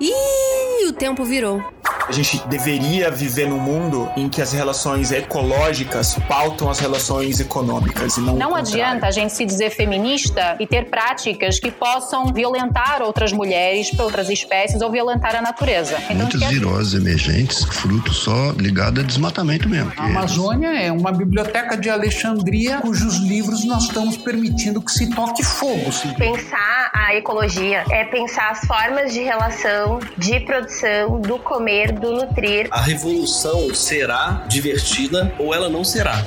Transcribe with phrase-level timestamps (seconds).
[0.00, 1.62] Ih, o tempo virou.
[2.08, 8.16] A gente deveria viver num mundo em que as relações ecológicas pautam as relações econômicas
[8.16, 13.02] e não Não adianta a gente se dizer feminista e ter práticas que possam violentar
[13.02, 15.98] outras mulheres, outras espécies ou violentar a natureza.
[16.04, 16.48] Então, Muitas quer...
[16.48, 19.92] viroses emergentes, fruto só ligado a desmatamento mesmo.
[19.98, 25.42] A Amazônia é uma biblioteca de Alexandria cujos livros nós estamos permitindo que se toque
[25.42, 25.92] fogo.
[25.92, 26.14] Sim.
[26.14, 32.68] Pensar a ecologia é pensar as formas de relação, de produção, do comer, do nutrir.
[32.70, 36.24] A revolução será divertida ou ela não será.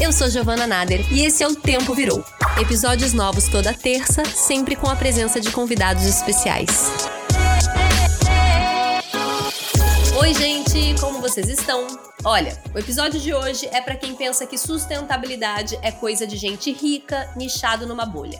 [0.00, 2.24] Eu sou Giovana Nader e esse é o Tempo Virou.
[2.60, 6.90] Episódios novos toda terça, sempre com a presença de convidados especiais.
[10.18, 11.86] Oi, gente, como vocês estão?
[12.24, 16.72] Olha, o episódio de hoje é para quem pensa que sustentabilidade é coisa de gente
[16.72, 18.38] rica, nichado numa bolha.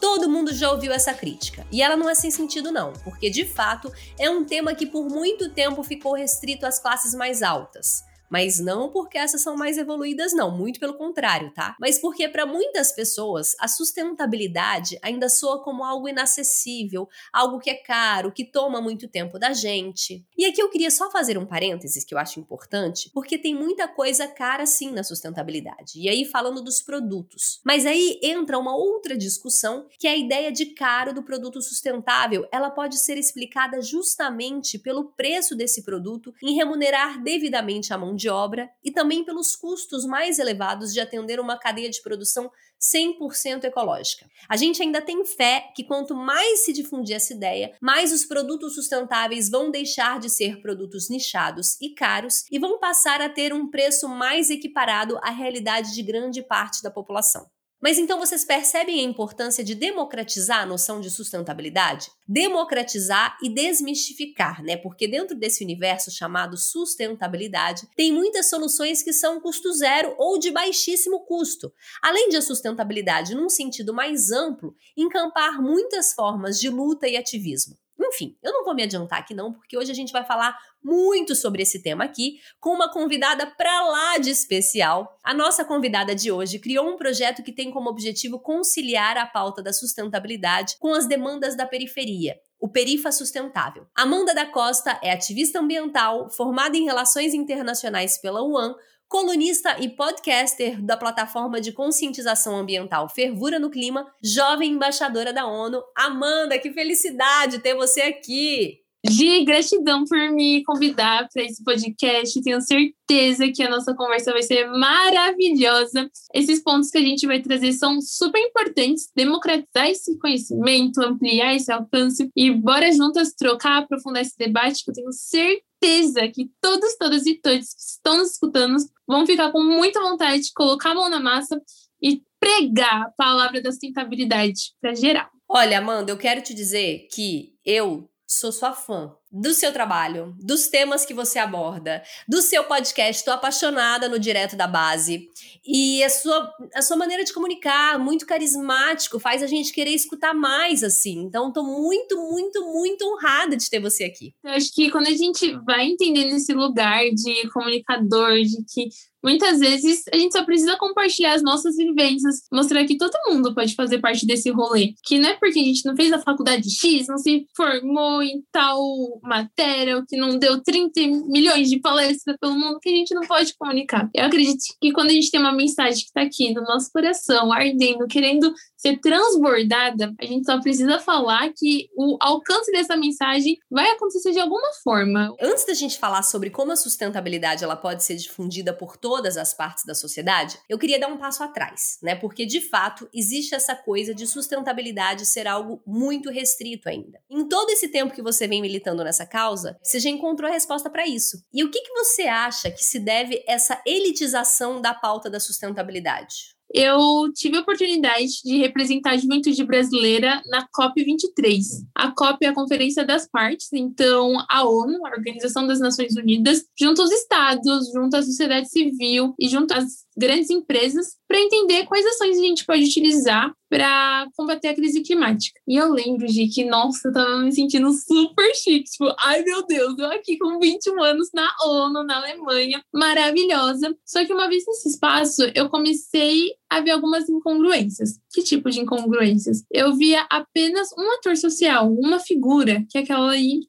[0.00, 1.66] Todo mundo já ouviu essa crítica.
[1.70, 5.08] E ela não é sem sentido, não, porque de fato é um tema que por
[5.08, 8.05] muito tempo ficou restrito às classes mais altas.
[8.30, 11.76] Mas não porque essas são mais evoluídas, não, muito pelo contrário, tá?
[11.80, 17.74] Mas porque para muitas pessoas a sustentabilidade ainda soa como algo inacessível, algo que é
[17.74, 20.24] caro, que toma muito tempo da gente.
[20.36, 23.86] E aqui eu queria só fazer um parênteses que eu acho importante, porque tem muita
[23.86, 26.00] coisa cara sim na sustentabilidade.
[26.00, 27.60] E aí falando dos produtos.
[27.64, 32.46] Mas aí entra uma outra discussão, que é a ideia de caro do produto sustentável.
[32.52, 38.28] Ela pode ser explicada justamente pelo preço desse produto em remunerar devidamente a mão de
[38.28, 42.50] obra e também pelos custos mais elevados de atender uma cadeia de produção
[42.80, 44.26] 100% ecológica.
[44.48, 48.74] A gente ainda tem fé que quanto mais se difundir essa ideia, mais os produtos
[48.74, 53.70] sustentáveis vão deixar de ser produtos nichados e caros e vão passar a ter um
[53.70, 57.46] preço mais equiparado à realidade de grande parte da população.
[57.80, 62.10] Mas então vocês percebem a importância de democratizar a noção de sustentabilidade?
[62.26, 64.76] Democratizar e desmistificar, né?
[64.78, 70.50] Porque dentro desse universo chamado sustentabilidade, tem muitas soluções que são custo zero ou de
[70.50, 71.70] baixíssimo custo.
[72.02, 77.76] Além de a sustentabilidade, num sentido mais amplo, encampar muitas formas de luta e ativismo.
[77.98, 81.34] Enfim, eu não vou me adiantar aqui não, porque hoje a gente vai falar muito
[81.34, 85.18] sobre esse tema aqui com uma convidada pra lá de especial.
[85.24, 89.60] A nossa convidada de hoje criou um projeto que tem como objetivo conciliar a pauta
[89.60, 93.86] da sustentabilidade com as demandas da periferia o Perifa Sustentável.
[93.94, 98.74] Amanda da Costa é ativista ambiental, formada em Relações Internacionais pela UAM,
[99.06, 105.82] colunista e podcaster da plataforma de conscientização ambiental Fervura no Clima, jovem embaixadora da ONU.
[105.94, 108.85] Amanda, que felicidade ter você aqui!
[109.08, 112.42] Gi, gratidão por me convidar para esse podcast.
[112.42, 116.10] Tenho certeza que a nossa conversa vai ser maravilhosa.
[116.34, 119.08] Esses pontos que a gente vai trazer são super importantes.
[119.14, 124.94] Democratizar esse conhecimento, ampliar esse alcance e bora juntas trocar, aprofundar esse debate que eu
[124.94, 130.00] tenho certeza que todos, todas e todos que estão nos escutando vão ficar com muita
[130.00, 131.60] vontade de colocar a mão na massa
[132.02, 135.28] e pregar a palavra da sustentabilidade para geral.
[135.48, 140.68] Olha, Amanda, eu quero te dizer que eu sou sua fã do seu trabalho, dos
[140.68, 143.20] temas que você aborda, do seu podcast.
[143.20, 145.28] Estou apaixonada no Direto da Base.
[145.64, 150.32] E a sua, a sua maneira de comunicar, muito carismático, faz a gente querer escutar
[150.32, 151.18] mais, assim.
[151.22, 154.32] Então, estou muito, muito, muito honrada de ter você aqui.
[154.44, 158.88] Eu acho que quando a gente vai entendendo esse lugar de comunicador, de que
[159.22, 163.74] muitas vezes a gente só precisa compartilhar as nossas vivências, mostrar que todo mundo pode
[163.74, 164.94] fazer parte desse rolê.
[165.02, 168.44] Que não é porque a gente não fez a faculdade X, não se formou em
[168.52, 168.80] tal
[169.22, 173.22] matéria, ou que não deu 30 milhões de palestras pelo mundo, que a gente não
[173.22, 174.08] pode comunicar.
[174.14, 177.52] Eu acredito que quando a gente tem uma mensagem que está aqui no nosso coração,
[177.52, 178.52] ardendo, querendo
[178.86, 184.40] ser transbordada, a gente só precisa falar que o alcance dessa mensagem vai acontecer de
[184.40, 185.34] alguma forma.
[185.40, 189.52] Antes da gente falar sobre como a sustentabilidade ela pode ser difundida por todas as
[189.52, 192.14] partes da sociedade, eu queria dar um passo atrás, né?
[192.14, 197.20] Porque de fato existe essa coisa de sustentabilidade ser algo muito restrito ainda.
[197.30, 200.88] Em todo esse tempo que você vem militando nessa causa, você já encontrou a resposta
[200.88, 201.42] para isso.
[201.52, 206.55] E o que, que você acha que se deve essa elitização da pauta da sustentabilidade?
[206.76, 211.62] Eu tive a oportunidade de representar a juventude brasileira na COP23.
[211.94, 216.62] A COP é a Conferência das Partes, então a ONU, a Organização das Nações Unidas,
[216.78, 222.06] junto aos estados, junto à sociedade civil e junto às grandes empresas para entender quais
[222.06, 225.60] ações a gente pode utilizar para combater a crise climática.
[225.66, 229.66] E eu lembro de que, nossa, eu tava me sentindo super chique, tipo, ai meu
[229.66, 233.94] Deus, eu aqui com 21 anos na ONU, na Alemanha, maravilhosa.
[234.04, 238.18] Só que uma vez nesse espaço, eu comecei a ver algumas incongruências.
[238.32, 239.64] Que tipo de incongruências?
[239.70, 243.60] Eu via apenas um ator social, uma figura, que é aquela aí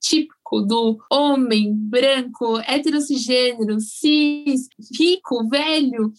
[0.47, 4.67] típico do homem branco, heterocigênero, cis,
[4.97, 6.11] rico, velho.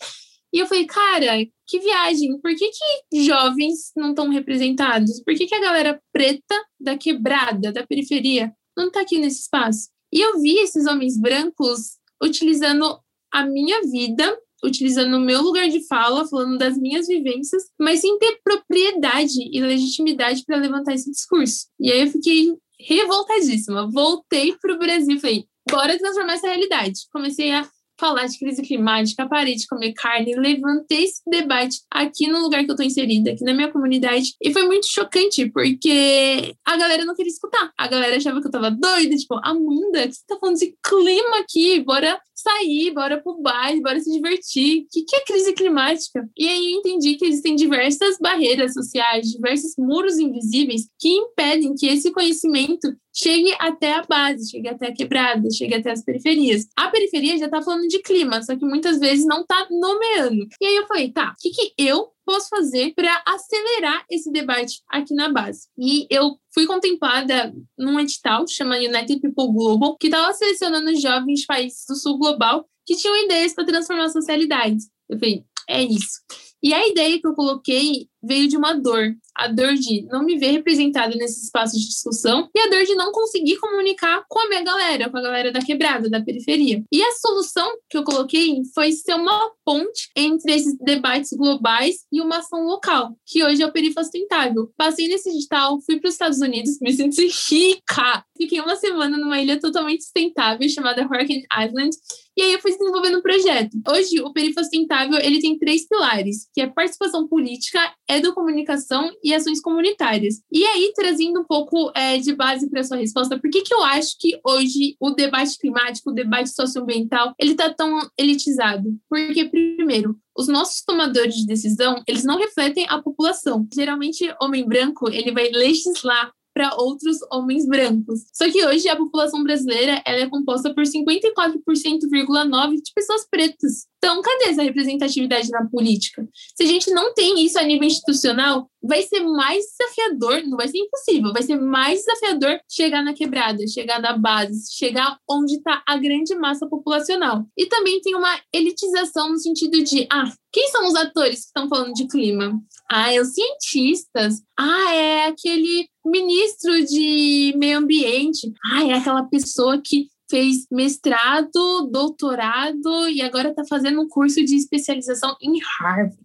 [0.52, 2.38] E eu falei, cara, que viagem.
[2.40, 2.70] Por que,
[3.10, 5.22] que jovens não estão representados?
[5.22, 9.88] Por que, que a galera preta da quebrada, da periferia, não está aqui nesse espaço?
[10.12, 12.98] E eu vi esses homens brancos utilizando
[13.30, 18.18] a minha vida, utilizando o meu lugar de fala, falando das minhas vivências, mas sem
[18.18, 21.66] ter propriedade e legitimidade para levantar esse discurso.
[21.78, 23.90] E aí eu fiquei revoltadíssima.
[23.90, 27.00] Voltei para o Brasil e falei, bora transformar essa realidade.
[27.12, 32.38] Comecei a falar de crise climática, parei de comer carne, levantei esse debate aqui no
[32.38, 34.34] lugar que eu tô inserida, aqui na minha comunidade.
[34.40, 37.72] E foi muito chocante, porque a galera não queria escutar.
[37.76, 41.38] A galera achava que eu tava doida, tipo, Amanda, que você tá falando de clima
[41.40, 41.80] aqui?
[41.80, 44.82] Bora sair, bora pro baile, bora se divertir.
[44.82, 46.28] O que, que é crise climática?
[46.36, 51.86] E aí eu entendi que existem diversas barreiras sociais, diversos muros invisíveis que impedem que
[51.86, 56.68] esse conhecimento chegue até a base, chegue até a quebrada, chegue até as periferias.
[56.76, 60.46] A periferia já está falando de clima, só que muitas vezes não está nomeando.
[60.60, 64.82] E aí eu falei, tá, o que, que eu posso fazer para acelerar esse debate
[64.86, 65.66] aqui na base?
[65.78, 71.86] E eu fui contemplada num edital chamado United People Global, que estava selecionando jovens países
[71.88, 74.76] do sul global que tinham ideias para transformar a socialidade.
[75.08, 76.20] Eu falei, é isso.
[76.62, 80.36] E a ideia que eu coloquei veio de uma dor, a dor de não me
[80.36, 84.48] ver representada nesse espaço de discussão e a dor de não conseguir comunicar com a
[84.48, 86.82] minha galera, com a galera da quebrada, da periferia.
[86.92, 92.20] E a solução que eu coloquei foi ser uma ponte entre esses debates globais e
[92.20, 94.70] uma ação local, que hoje é o Perifa Sustentável.
[94.76, 98.24] Passei nesse digital, fui para os Estados Unidos, me senti rica!
[98.36, 101.90] Fiquei uma semana numa ilha totalmente sustentável chamada Hurricane Island
[102.38, 103.76] e aí eu fui desenvolvendo um projeto.
[103.90, 109.60] Hoje, o Perifa Sustentável ele tem três pilares, que é participação política, educomunicação e ações
[109.60, 110.40] comunitárias.
[110.50, 113.82] E aí, trazendo um pouco é, de base para sua resposta, por que, que eu
[113.82, 118.88] acho que hoje o debate climático, o debate socioambiental, ele está tão elitizado?
[119.08, 123.66] Porque, primeiro, os nossos tomadores de decisão, eles não refletem a população.
[123.74, 128.22] Geralmente, homem branco, ele vai legislar para outros homens brancos.
[128.32, 133.86] Só que hoje a população brasileira ela é composta por 54,9% de pessoas pretas.
[133.98, 136.28] Então, cadê essa representatividade na política?
[136.56, 140.68] Se a gente não tem isso a nível institucional, vai ser mais desafiador, não vai
[140.68, 145.82] ser impossível, vai ser mais desafiador chegar na quebrada, chegar na base, chegar onde está
[145.86, 147.44] a grande massa populacional.
[147.56, 151.68] E também tem uma elitização no sentido de, ah, quem são os atores que estão
[151.68, 152.58] falando de clima?
[152.90, 154.42] Ah, é os cientistas.
[154.58, 158.52] Ah, é aquele ministro de meio ambiente.
[158.72, 164.56] Ah, é aquela pessoa que fez mestrado, doutorado e agora está fazendo um curso de
[164.56, 166.16] especialização em Harvard.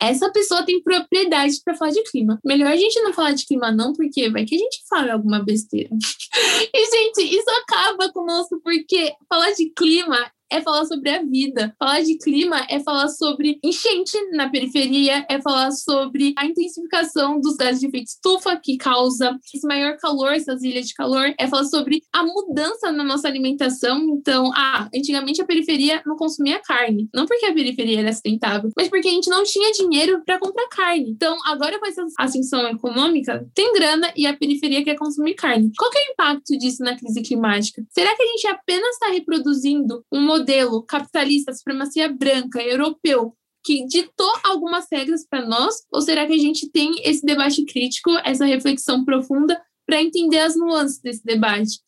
[0.00, 2.38] Essa pessoa tem propriedade para falar de clima.
[2.44, 5.42] Melhor a gente não falar de clima, não, porque vai que a gente fala alguma
[5.42, 5.90] besteira.
[6.74, 11.74] e, gente, isso acaba conosco, porque falar de clima é falar sobre a vida.
[11.78, 17.56] Falar de clima é falar sobre enchente na periferia, é falar sobre a intensificação dos
[17.56, 21.64] gases de efeito estufa que causa esse maior calor, essas ilhas de calor, é falar
[21.64, 23.98] sobre a mudança na nossa alimentação.
[24.10, 28.88] Então, ah, antigamente a periferia não consumia carne, não porque a periferia era sustentável, mas
[28.88, 31.10] porque a gente não tinha dinheiro para comprar carne.
[31.10, 35.70] Então, agora com essa ascensão econômica, tem grana e a periferia quer consumir carne.
[35.76, 37.82] Qual que é o impacto disso na crise climática?
[37.90, 44.32] Será que a gente apenas está reproduzindo um modelo capitalista, supremacia branca, europeu, que ditou
[44.44, 45.74] algumas regras para nós?
[45.90, 50.56] Ou será que a gente tem esse debate crítico, essa reflexão profunda para entender as
[50.56, 51.78] nuances desse debate?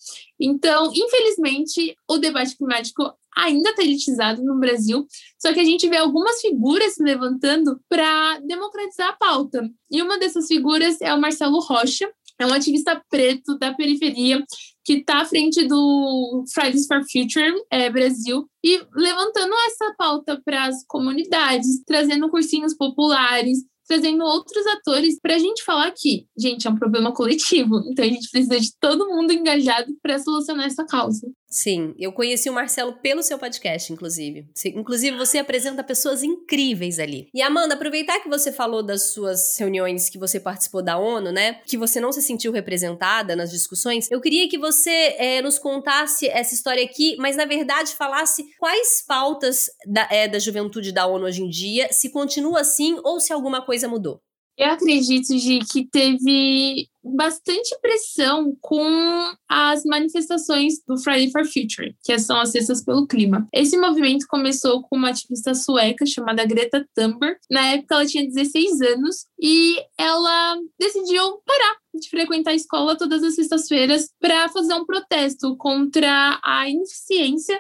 [0.41, 5.07] Então, infelizmente, o debate climático ainda está elitizado no Brasil,
[5.39, 9.71] só que a gente vê algumas figuras se levantando para democratizar a pauta.
[9.91, 14.45] E uma dessas figuras é o Marcelo Rocha, é um ativista preto da periferia
[14.89, 20.65] que está à frente do Fridays for Future é, Brasil e levantando essa pauta para
[20.65, 26.71] as comunidades, trazendo cursinhos populares, trazendo outros atores para a gente falar que, gente, é
[26.71, 31.31] um problema coletivo, então a gente precisa de todo mundo engajado para solucionar essa causa.
[31.51, 34.47] Sim, eu conheci o Marcelo pelo seu podcast, inclusive.
[34.67, 37.29] Inclusive, você apresenta pessoas incríveis ali.
[37.33, 41.61] E Amanda, aproveitar que você falou das suas reuniões que você participou da ONU, né?
[41.67, 44.11] Que você não se sentiu representada nas discussões.
[44.11, 49.03] Eu queria que você é, nos contasse essa história aqui, mas na verdade falasse quais
[49.07, 53.33] pautas da, é, da juventude da ONU hoje em dia, se continua assim ou se
[53.33, 54.21] alguma coisa mudou.
[54.59, 62.19] Eu acredito de que teve bastante pressão com as manifestações do Friday for Future, que
[62.19, 63.47] são as cestas pelo clima.
[63.53, 67.39] Esse movimento começou com uma ativista sueca chamada Greta Thunberg.
[67.49, 73.23] Na época ela tinha 16 anos e ela decidiu parar de frequentar a escola todas
[73.23, 77.59] as sextas-feiras para fazer um protesto contra a ineficiência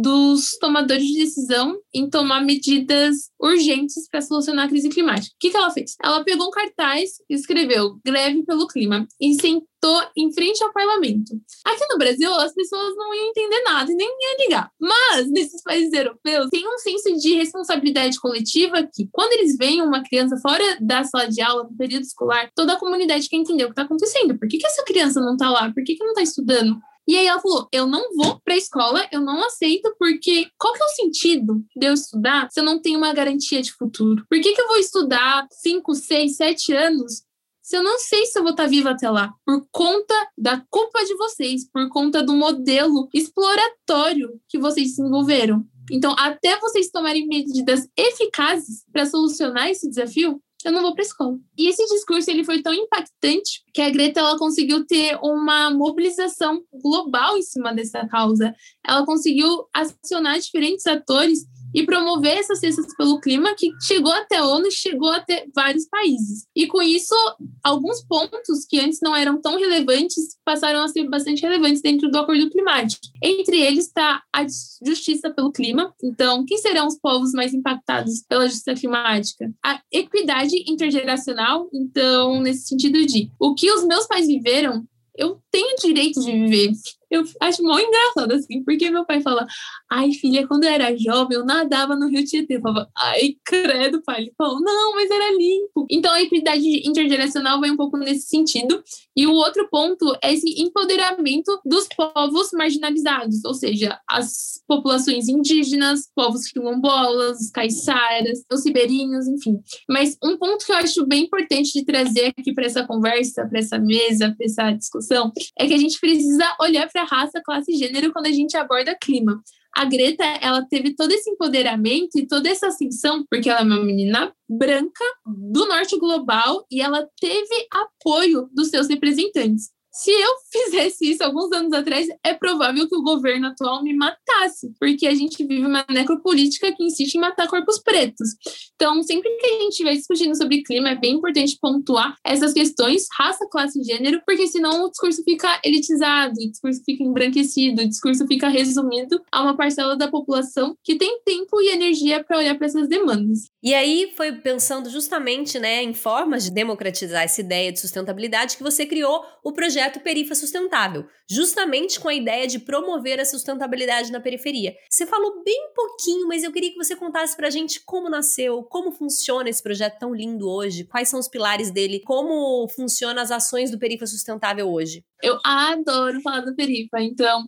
[0.00, 5.34] dos tomadores de decisão em tomar medidas urgentes para solucionar a crise climática.
[5.34, 5.94] O que, que ela fez?
[6.02, 11.34] Ela pegou um cartaz e escreveu greve pelo clima e sentou em frente ao parlamento.
[11.66, 14.70] Aqui no Brasil, as pessoas não iam entender nada e nem iam ligar.
[14.80, 20.02] Mas, nesses países europeus, tem um senso de responsabilidade coletiva que, quando eles veem uma
[20.02, 23.66] criança fora da sala de aula, no período escolar, toda a comunidade quer entender o
[23.66, 24.38] que está acontecendo.
[24.38, 25.70] Por que, que essa criança não está lá?
[25.72, 26.80] Por que, que não está estudando?
[27.06, 30.72] E aí ela falou: eu não vou para a escola, eu não aceito, porque qual
[30.74, 34.24] que é o sentido de eu estudar se eu não tenho uma garantia de futuro?
[34.28, 37.22] Por que, que eu vou estudar 5, 6, 7 anos
[37.60, 39.32] se eu não sei se eu vou estar viva até lá?
[39.44, 45.64] Por conta da culpa de vocês, por conta do modelo exploratório que vocês desenvolveram.
[45.90, 51.38] Então, até vocês tomarem medidas eficazes para solucionar esse desafio, eu não vou para escola.
[51.56, 56.62] E esse discurso ele foi tão impactante que a Greta ela conseguiu ter uma mobilização
[56.82, 58.54] global em cima dessa causa.
[58.86, 64.46] Ela conseguiu acionar diferentes atores e promover essas cestas pelo clima que chegou até a
[64.46, 66.46] ONU e chegou até vários países.
[66.54, 67.14] E com isso,
[67.62, 72.18] alguns pontos que antes não eram tão relevantes passaram a ser bastante relevantes dentro do
[72.18, 73.06] acordo climático.
[73.22, 74.44] Entre eles está a
[74.84, 75.94] justiça pelo clima.
[76.02, 79.52] Então, quem serão os povos mais impactados pela justiça climática?
[79.64, 81.68] A equidade intergeracional.
[81.72, 84.84] Então, nesse sentido de o que os meus pais viveram,
[85.16, 86.72] eu tenho direito de viver
[87.12, 89.46] eu acho mó engraçado, assim, porque meu pai fala,
[89.90, 92.56] ai, filha, quando eu era jovem, eu nadava no Rio Tietê.
[92.56, 94.22] Eu falava, ai, credo, pai.
[94.22, 95.86] Ele falou, não, mas era limpo.
[95.90, 98.82] Então, a equidade intergeracional vai um pouco nesse sentido.
[99.14, 106.08] E o outro ponto é esse empoderamento dos povos marginalizados, ou seja, as populações indígenas,
[106.14, 109.60] povos quilombolas, caiçaras, os ribeirinhos, enfim.
[109.88, 113.58] Mas um ponto que eu acho bem importante de trazer aqui para essa conversa, para
[113.58, 117.76] essa mesa, para essa discussão, é que a gente precisa olhar para raça, classe e
[117.76, 119.42] gênero quando a gente aborda clima.
[119.74, 123.82] A Greta, ela teve todo esse empoderamento e toda essa ascensão, porque ela é uma
[123.82, 129.70] menina branca do norte global e ela teve apoio dos seus representantes.
[129.92, 134.72] Se eu fizesse isso alguns anos atrás, é provável que o governo atual me matasse,
[134.80, 138.30] porque a gente vive uma necropolítica que insiste em matar corpos pretos.
[138.74, 143.06] Então, sempre que a gente estiver discutindo sobre clima, é bem importante pontuar essas questões,
[143.16, 147.88] raça, classe e gênero, porque senão o discurso fica elitizado, o discurso fica embranquecido, o
[147.88, 152.56] discurso fica resumido a uma parcela da população que tem tempo e energia para olhar
[152.56, 153.50] para essas demandas.
[153.62, 158.62] E aí foi pensando justamente né, em formas de democratizar essa ideia de sustentabilidade que
[158.62, 164.20] você criou o projeto Perifa Sustentável, justamente com a ideia de promover a sustentabilidade na
[164.20, 164.74] periferia.
[164.90, 168.92] Você falou bem pouquinho, mas eu queria que você contasse pra gente como nasceu, como
[168.92, 173.70] funciona esse projeto tão lindo hoje, quais são os pilares dele, como funcionam as ações
[173.70, 175.04] do Perifa Sustentável hoje.
[175.22, 177.46] Eu adoro falar do Perifa, então.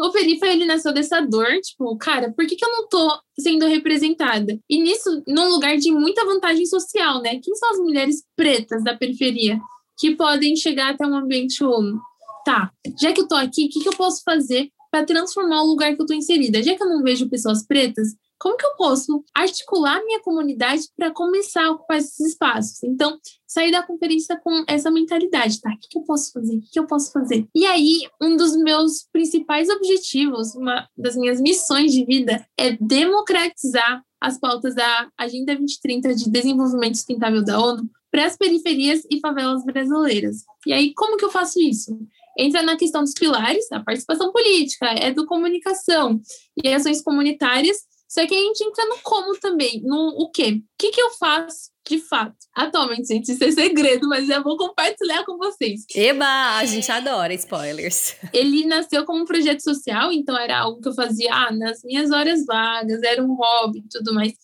[0.00, 3.66] O Perifa, ele nasceu dessa dor, tipo, cara, por que, que eu não tô sendo
[3.66, 4.58] representada?
[4.68, 7.38] E nisso, num lugar de muita vantagem social, né?
[7.42, 9.60] Quem são as mulheres pretas da periferia
[10.02, 12.00] que podem chegar até um ambiente ONU?
[12.44, 15.66] Tá, já que eu tô aqui, o que, que eu posso fazer para transformar o
[15.66, 16.60] lugar que eu tô inserida?
[16.60, 21.12] Já que eu não vejo pessoas pretas, como que eu posso articular minha comunidade para
[21.12, 22.82] começar a ocupar esses espaços?
[22.82, 23.16] Então,
[23.46, 25.70] sair da conferência com essa mentalidade, tá?
[25.70, 26.56] O que, que eu posso fazer?
[26.56, 27.46] O que, que eu posso fazer?
[27.54, 34.02] E aí, um dos meus principais objetivos, uma das minhas missões de vida é democratizar
[34.20, 39.64] as pautas da Agenda 2030 de Desenvolvimento Sustentável da ONU para as periferias e favelas
[39.64, 40.44] brasileiras.
[40.66, 41.98] E aí, como que eu faço isso?
[42.38, 46.20] Entra na questão dos pilares, a participação política, é do comunicação
[46.62, 47.78] e ações comunitárias
[48.12, 50.60] só que a gente entra no como também, no o quê?
[50.60, 52.36] O que, que eu faço de fato?
[52.54, 55.86] Atualmente, gente, isso é segredo, mas eu vou compartilhar com vocês.
[55.94, 58.14] Eba, a gente adora spoilers.
[58.30, 62.10] Ele nasceu como um projeto social, então era algo que eu fazia ah, nas minhas
[62.10, 64.34] horas vagas, era um hobby e tudo mais.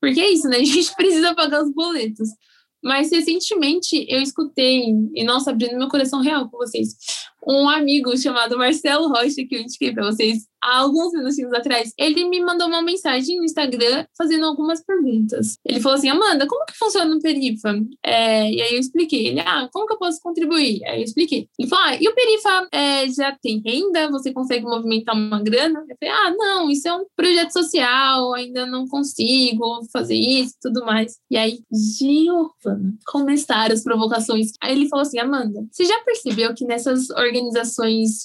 [0.00, 0.58] Porque é isso, né?
[0.62, 2.28] A gente precisa pagar os boletos.
[2.82, 6.96] Mas recentemente eu escutei, e nossa, abrindo meu coração real com vocês,
[7.48, 12.24] um amigo chamado Marcelo Rocha, que eu indiquei para vocês, há alguns minutinhos atrás, ele
[12.28, 15.56] me mandou uma mensagem no Instagram fazendo algumas perguntas.
[15.64, 17.74] Ele falou assim: Amanda, como que funciona o Perifa?
[18.04, 19.28] É, e aí eu expliquei.
[19.28, 20.84] Ele, ah, como que eu posso contribuir?
[20.84, 21.48] Aí eu expliquei.
[21.58, 24.10] Ele falou: ah, e o Perifa é, já tem renda?
[24.10, 25.84] Você consegue movimentar uma grana?
[25.88, 30.60] Eu falei: ah, não, isso é um projeto social, ainda não consigo fazer isso e
[30.60, 31.16] tudo mais.
[31.30, 34.50] E aí, Giovana, começaram as provocações.
[34.60, 37.37] Aí ele falou assim: Amanda, você já percebeu que nessas organizações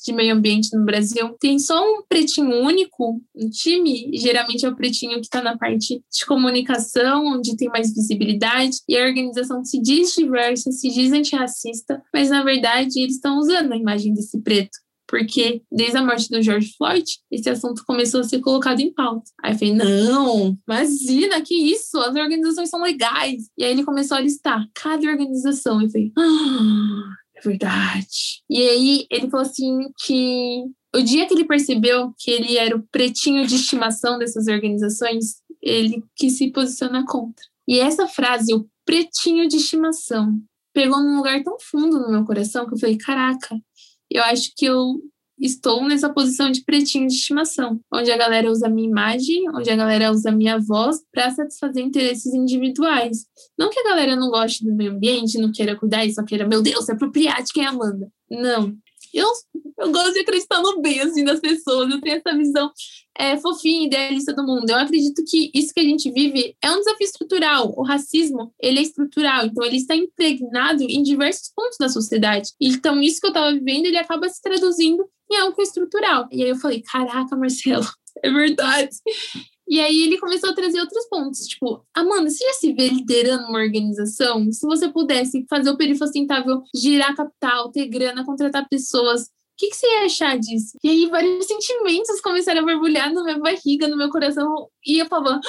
[0.04, 4.12] de meio ambiente no Brasil tem só um pretinho único, um time?
[4.14, 8.98] Geralmente é o pretinho que está na parte de comunicação, onde tem mais visibilidade, e
[8.98, 13.78] a organização se diz diversa, se diz antirracista, mas na verdade eles estão usando a
[13.78, 18.40] imagem desse preto porque desde a morte do George Floyd, esse assunto começou a ser
[18.40, 19.30] colocado em pauta.
[19.44, 23.44] Aí eu falei, não, imagina, que isso, as organizações são legais.
[23.56, 25.80] E aí ele começou a listar cada organização.
[25.84, 28.42] E falei, ah, verdade.
[28.50, 30.64] E aí ele falou assim que
[30.96, 36.04] o dia que ele percebeu que ele era o pretinho de estimação dessas organizações, ele
[36.16, 37.46] quis se posicionar contra.
[37.68, 40.38] E essa frase, o pretinho de estimação,
[40.74, 43.60] pegou num lugar tão fundo no meu coração que eu falei, caraca,
[44.10, 45.02] eu acho que eu
[45.44, 49.76] estou nessa posição de pretinho de estimação, onde a galera usa minha imagem, onde a
[49.76, 53.26] galera usa minha voz para satisfazer interesses individuais.
[53.58, 56.48] Não que a galera não goste do meio ambiente, não queira cuidar e só queira,
[56.48, 58.10] meu Deus, se apropriar de quem é Amanda.
[58.32, 58.74] Não.
[59.14, 59.28] Eu,
[59.80, 62.72] eu gosto de acreditar no bem assim, das pessoas, eu tenho essa visão
[63.16, 64.70] é, fofinha, idealista do mundo.
[64.70, 67.74] Eu acredito que isso que a gente vive é um desafio estrutural.
[67.78, 72.52] O racismo, ele é estrutural, então ele está impregnado em diversos pontos da sociedade.
[72.60, 76.28] Então, isso que eu estava vivendo, ele acaba se traduzindo em algo estrutural.
[76.32, 77.86] E aí eu falei, caraca, Marcelo,
[78.24, 78.96] é verdade.
[79.68, 83.48] E aí ele começou a trazer outros pontos, tipo, Amanda, você já se vê liderando
[83.48, 84.52] uma organização?
[84.52, 89.70] Se você pudesse fazer o perigo sustentável girar capital, ter grana, contratar pessoas, o que,
[89.70, 90.78] que, você ia achar disso?
[90.84, 95.06] E aí vários sentimentos começaram a borbulhar na minha barriga, no meu coração, e eu
[95.06, 95.40] falava,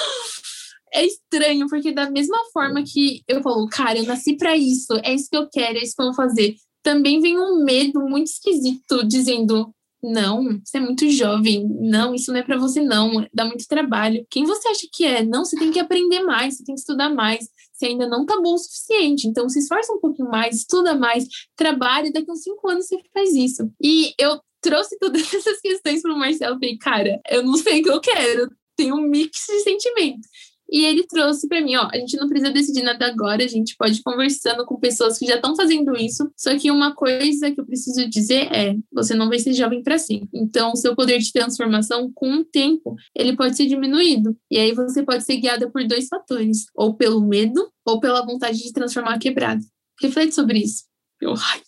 [0.93, 5.13] é estranho, porque da mesma forma que eu falo, cara, eu nasci para isso, é
[5.13, 6.55] isso que eu quero, é isso que eu vou fazer,
[6.85, 9.73] também vem um medo muito esquisito dizendo,
[10.03, 11.67] não, você é muito jovem.
[11.67, 13.27] Não, isso não é para você, não.
[13.33, 14.23] Dá muito trabalho.
[14.29, 15.25] Quem você acha que é?
[15.25, 17.49] Não, você tem que aprender mais, você tem que estudar mais.
[17.73, 19.27] Você ainda não tá bom o suficiente.
[19.27, 22.13] Então, se esforça um pouquinho mais, estuda mais, trabalhe.
[22.13, 23.67] Daqui uns cinco anos você faz isso.
[23.81, 26.59] E eu trouxe todas essas questões para o Marcelo.
[26.59, 28.47] Falei, cara, eu não sei o que eu quero.
[28.77, 30.29] Tem um mix de sentimentos.
[30.69, 33.75] E ele trouxe para mim, ó, a gente não precisa decidir nada agora, a gente
[33.77, 36.29] pode ir conversando com pessoas que já estão fazendo isso.
[36.35, 39.97] Só que uma coisa que eu preciso dizer é, você não vai ser jovem para
[39.97, 40.29] sempre.
[40.33, 44.35] Então, o seu poder de transformação com o tempo, ele pode ser diminuído.
[44.49, 48.57] E aí você pode ser guiada por dois fatores, ou pelo medo ou pela vontade
[48.57, 49.61] de transformar a quebrada.
[50.01, 50.83] Reflete sobre isso.
[51.21, 51.61] Eu, ai,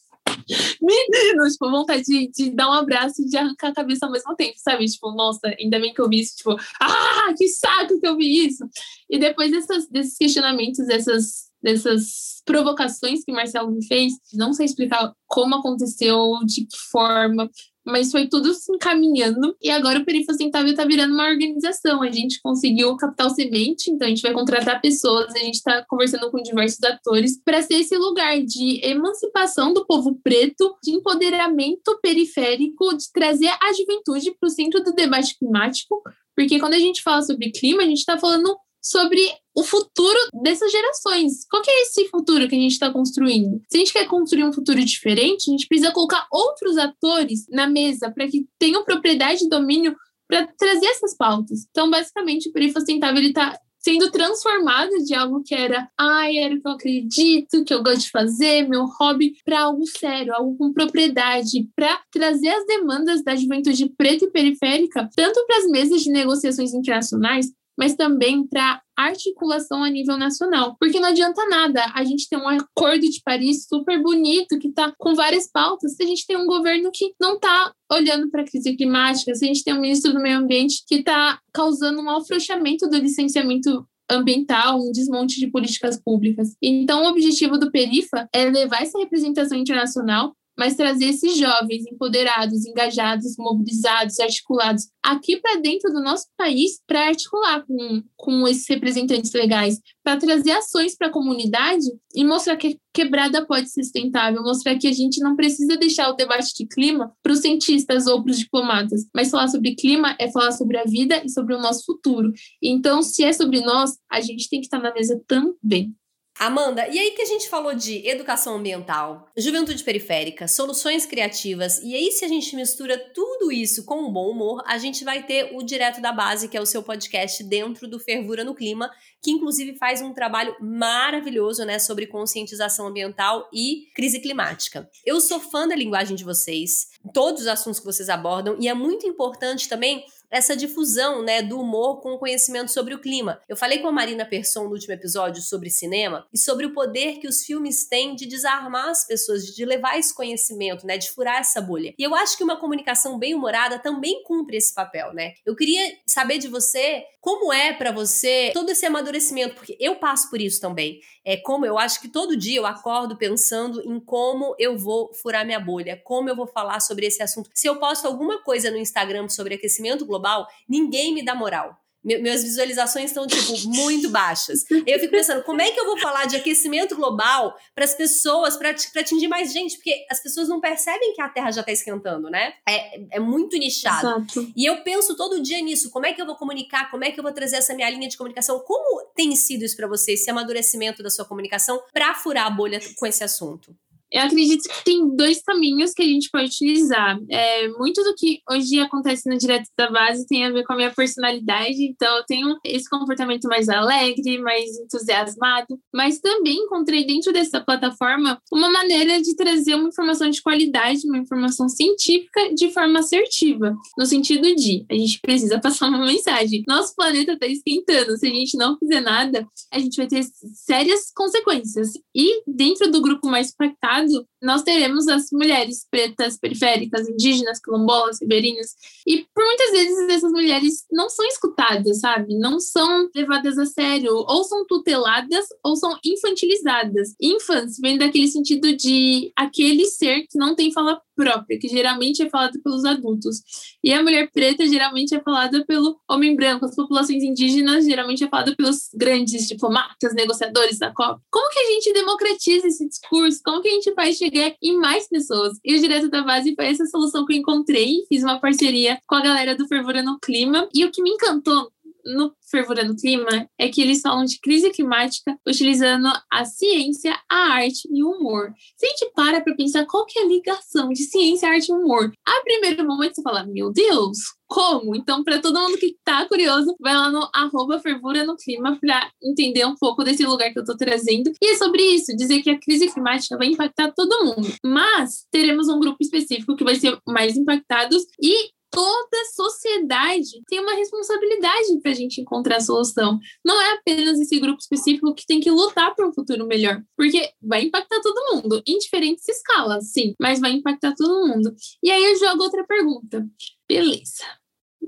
[0.82, 4.36] Menino, tipo, vontade de, de dar um abraço e de arrancar a cabeça ao mesmo
[4.36, 4.86] tempo, sabe?
[4.86, 8.46] Tipo, nossa, ainda bem que eu vi isso, tipo, ah, que saco que eu vi
[8.46, 8.66] isso.
[9.10, 15.14] E depois dessas, desses questionamentos, dessas, dessas provocações que Marcelo me fez, não sei explicar
[15.26, 17.50] como aconteceu, de que forma,
[17.88, 22.04] mas foi tudo se encaminhando e agora o Perifa Sustentável está virando uma organização.
[22.04, 26.30] A gente conseguiu capital semente, então a gente vai contratar pessoas, a gente está conversando
[26.30, 32.96] com diversos atores para ser esse lugar de emancipação do povo preto, de empoderamento periférico,
[32.98, 36.02] de trazer a juventude para o centro do debate climático,
[36.36, 38.56] porque quando a gente fala sobre clima, a gente está falando
[38.88, 39.22] sobre
[39.54, 41.46] o futuro dessas gerações.
[41.50, 43.62] Qual é esse futuro que a gente está construindo?
[43.70, 47.68] Se a gente quer construir um futuro diferente, a gente precisa colocar outros atores na
[47.68, 49.96] mesa para que tenham propriedade e domínio
[50.28, 51.66] para trazer essas pautas.
[51.70, 56.62] Então, basicamente, o Perifa Sustentável está sendo transformado de algo que era, ai, era o
[56.62, 60.74] que eu acredito, que eu gosto de fazer, meu hobby, para algo sério, algo com
[60.74, 66.10] propriedade, para trazer as demandas da juventude preta e periférica, tanto para as mesas de
[66.10, 70.76] negociações internacionais, mas também para articulação a nível nacional.
[70.80, 74.92] Porque não adianta nada a gente ter um acordo de Paris super bonito, que está
[74.98, 78.46] com várias pautas, se a gente tem um governo que não está olhando para a
[78.46, 82.10] crise climática, se a gente tem um ministro do meio ambiente que está causando um
[82.10, 86.56] afrouxamento do licenciamento ambiental, um desmonte de políticas públicas.
[86.62, 92.66] Então, o objetivo do Perifa é levar essa representação internacional mas trazer esses jovens empoderados,
[92.66, 99.32] engajados, mobilizados, articulados aqui para dentro do nosso país para articular com, com esses representantes
[99.34, 104.76] legais, para trazer ações para a comunidade e mostrar que quebrada pode ser sustentável, mostrar
[104.78, 108.32] que a gente não precisa deixar o debate de clima para os cientistas ou para
[108.32, 111.86] os diplomatas, mas falar sobre clima é falar sobre a vida e sobre o nosso
[111.86, 112.32] futuro.
[112.62, 115.96] Então, se é sobre nós, a gente tem que estar na mesa também.
[116.40, 121.96] Amanda, e aí que a gente falou de educação ambiental, juventude periférica, soluções criativas, e
[121.96, 125.56] aí se a gente mistura tudo isso com um bom humor, a gente vai ter
[125.56, 129.32] o Direto da Base, que é o seu podcast dentro do Fervura no Clima, que
[129.32, 134.88] inclusive faz um trabalho maravilhoso, né, sobre conscientização ambiental e crise climática.
[135.04, 138.74] Eu sou fã da linguagem de vocês, todos os assuntos que vocês abordam, e é
[138.76, 143.42] muito importante também essa difusão, né, do humor com o conhecimento sobre o clima.
[143.48, 147.20] Eu falei com a Marina Persson no último episódio sobre cinema e sobre o poder
[147.20, 151.40] que os filmes têm de desarmar as pessoas, de levar esse conhecimento, né, de furar
[151.40, 151.94] essa bolha.
[151.98, 155.34] E eu acho que uma comunicação bem humorada também cumpre esse papel, né?
[155.46, 160.30] Eu queria saber de você como é para você todo esse amadurecimento, porque eu passo
[160.30, 161.02] por isso também.
[161.26, 165.46] É como eu acho que todo dia eu acordo pensando em como eu vou furar
[165.46, 167.50] minha bolha, como eu vou falar sobre esse assunto.
[167.54, 171.78] Se eu posto alguma coisa no Instagram sobre aquecimento global, ninguém me dá moral.
[172.04, 174.64] Minhas visualizações estão, tipo, muito baixas.
[174.86, 178.56] Eu fico pensando, como é que eu vou falar de aquecimento global para as pessoas,
[178.56, 179.76] para atingir mais gente?
[179.76, 182.54] Porque as pessoas não percebem que a Terra já está esquentando, né?
[182.68, 184.08] É, é muito nichado.
[184.08, 184.52] Exato.
[184.56, 185.90] E eu penso todo dia nisso.
[185.90, 186.90] Como é que eu vou comunicar?
[186.90, 188.60] Como é que eu vou trazer essa minha linha de comunicação?
[188.60, 192.80] Como tem sido isso para você, esse amadurecimento da sua comunicação para furar a bolha
[192.98, 193.76] com esse assunto?
[194.12, 197.20] Eu acredito que tem dois caminhos que a gente pode utilizar.
[197.30, 200.76] É, muito do que hoje acontece no Direto da Base tem a ver com a
[200.76, 207.34] minha personalidade, então eu tenho esse comportamento mais alegre, mais entusiasmado, mas também encontrei dentro
[207.34, 213.00] dessa plataforma uma maneira de trazer uma informação de qualidade, uma informação científica de forma
[213.00, 216.64] assertiva, no sentido de a gente precisa passar uma mensagem.
[216.68, 221.12] Nosso planeta está esquentando, se a gente não fizer nada, a gente vai ter sérias
[221.14, 221.92] consequências.
[222.16, 223.97] E dentro do grupo mais impactado,
[224.42, 228.76] nós teremos as mulheres pretas, periféricas, indígenas, quilombolas, ribeirinhas.
[229.06, 232.38] E por muitas vezes essas mulheres não são escutadas, sabe?
[232.38, 237.16] Não são levadas a sério, ou são tuteladas ou são infantilizadas.
[237.22, 242.30] Infants vem daquele sentido de aquele ser que não tem fala própria, que geralmente é
[242.30, 243.42] falada pelos adultos.
[243.84, 246.66] E a mulher preta geralmente é falada pelo homem branco.
[246.66, 251.20] As populações indígenas geralmente é falada pelos grandes diplomatas, negociadores da COP.
[251.32, 253.42] Como que a gente democratiza esse discurso?
[253.44, 255.58] Como que a gente faz chegar em mais pessoas?
[255.66, 258.06] E o Direto da Base foi essa solução que eu encontrei.
[258.08, 260.70] Fiz uma parceria com a galera do Fervura no Clima.
[260.74, 261.72] E o que me encantou
[262.08, 267.54] no Fervura no Clima é que eles falam de crise climática utilizando a ciência, a
[267.54, 268.54] arte e o humor.
[268.78, 271.74] Se a gente para para pensar qual que é a ligação de ciência, arte e
[271.74, 274.18] humor, a primeiro momento você fala, meu Deus,
[274.48, 274.96] como?
[274.96, 279.12] Então, para todo mundo que está curioso, vai lá no arroba Fervura no Clima para
[279.22, 281.32] entender um pouco desse lugar que eu estou trazendo.
[281.42, 284.48] E é sobre isso, dizer que a crise climática vai impactar todo mundo.
[284.64, 290.74] Mas teremos um grupo específico que vai ser mais impactados e toda sociedade tem uma
[290.74, 293.20] responsabilidade para a gente encontrar a solução.
[293.46, 297.32] Não é apenas esse grupo específico que tem que lutar por um futuro melhor, porque
[297.42, 301.54] vai impactar todo mundo, em diferentes escalas, sim, mas vai impactar todo mundo.
[301.84, 303.26] E aí eu jogo outra pergunta.
[303.68, 304.24] Beleza,